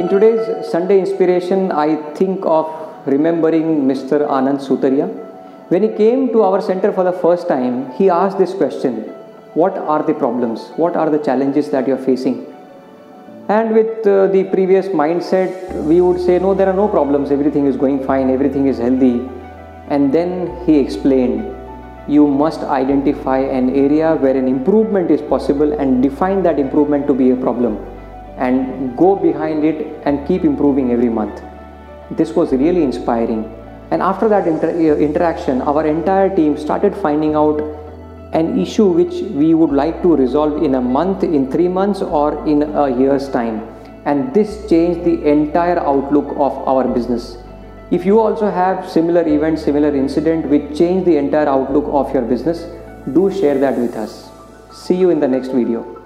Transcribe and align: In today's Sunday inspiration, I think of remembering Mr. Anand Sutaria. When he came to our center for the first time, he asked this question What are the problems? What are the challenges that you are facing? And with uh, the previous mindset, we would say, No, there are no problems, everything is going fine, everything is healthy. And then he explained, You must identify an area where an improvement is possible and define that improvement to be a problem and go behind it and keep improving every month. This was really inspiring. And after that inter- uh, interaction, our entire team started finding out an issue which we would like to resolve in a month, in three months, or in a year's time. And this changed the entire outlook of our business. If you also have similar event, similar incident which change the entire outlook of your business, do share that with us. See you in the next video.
In 0.00 0.08
today's 0.08 0.66
Sunday 0.66 0.98
inspiration, 0.98 1.70
I 1.70 1.96
think 2.18 2.46
of 2.46 2.68
remembering 3.04 3.66
Mr. 3.88 4.18
Anand 4.36 4.60
Sutaria. 4.66 5.08
When 5.68 5.82
he 5.82 5.90
came 5.90 6.28
to 6.28 6.40
our 6.40 6.62
center 6.62 6.90
for 6.90 7.04
the 7.04 7.12
first 7.12 7.48
time, 7.48 7.92
he 7.98 8.08
asked 8.08 8.38
this 8.38 8.54
question 8.54 8.94
What 9.62 9.76
are 9.76 10.02
the 10.02 10.14
problems? 10.14 10.70
What 10.76 10.96
are 10.96 11.10
the 11.10 11.18
challenges 11.18 11.68
that 11.72 11.86
you 11.86 11.96
are 11.96 12.04
facing? 12.08 12.46
And 13.50 13.74
with 13.74 14.06
uh, 14.06 14.28
the 14.28 14.44
previous 14.44 14.88
mindset, 15.02 15.52
we 15.84 16.00
would 16.00 16.18
say, 16.18 16.38
No, 16.38 16.54
there 16.54 16.70
are 16.70 16.78
no 16.84 16.88
problems, 16.88 17.30
everything 17.30 17.66
is 17.66 17.76
going 17.76 18.02
fine, 18.06 18.30
everything 18.30 18.68
is 18.68 18.78
healthy. 18.78 19.28
And 19.88 20.14
then 20.14 20.32
he 20.64 20.78
explained, 20.78 21.54
You 22.08 22.26
must 22.26 22.60
identify 22.62 23.40
an 23.60 23.68
area 23.86 24.14
where 24.14 24.34
an 24.34 24.48
improvement 24.48 25.10
is 25.10 25.20
possible 25.20 25.78
and 25.78 26.02
define 26.02 26.42
that 26.44 26.58
improvement 26.58 27.06
to 27.08 27.12
be 27.12 27.32
a 27.32 27.36
problem 27.36 27.78
and 28.36 28.96
go 28.96 29.16
behind 29.16 29.64
it 29.64 30.02
and 30.04 30.26
keep 30.26 30.44
improving 30.44 30.92
every 30.92 31.08
month. 31.08 31.42
This 32.10 32.34
was 32.34 32.52
really 32.52 32.82
inspiring. 32.82 33.44
And 33.90 34.02
after 34.02 34.28
that 34.28 34.46
inter- 34.46 34.70
uh, 34.70 34.96
interaction, 34.96 35.62
our 35.62 35.86
entire 35.86 36.34
team 36.34 36.56
started 36.56 36.96
finding 36.96 37.34
out 37.34 37.60
an 38.32 38.58
issue 38.60 38.86
which 38.86 39.22
we 39.32 39.54
would 39.54 39.72
like 39.72 40.02
to 40.02 40.16
resolve 40.16 40.62
in 40.62 40.76
a 40.76 40.80
month, 40.80 41.24
in 41.24 41.50
three 41.50 41.68
months, 41.68 42.00
or 42.00 42.46
in 42.46 42.62
a 42.62 42.88
year's 42.88 43.28
time. 43.28 43.66
And 44.04 44.32
this 44.32 44.68
changed 44.68 45.04
the 45.04 45.28
entire 45.28 45.78
outlook 45.78 46.30
of 46.36 46.56
our 46.68 46.86
business. 46.86 47.36
If 47.90 48.06
you 48.06 48.20
also 48.20 48.48
have 48.48 48.88
similar 48.88 49.26
event, 49.26 49.58
similar 49.58 49.94
incident 49.94 50.46
which 50.46 50.78
change 50.78 51.04
the 51.04 51.16
entire 51.16 51.48
outlook 51.48 51.86
of 51.88 52.14
your 52.14 52.22
business, 52.22 52.66
do 53.12 53.30
share 53.32 53.58
that 53.58 53.76
with 53.76 53.96
us. 53.96 54.30
See 54.72 54.94
you 54.94 55.10
in 55.10 55.18
the 55.18 55.26
next 55.26 55.48
video. 55.48 55.99